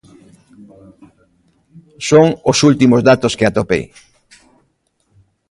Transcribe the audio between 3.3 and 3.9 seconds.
que atopei.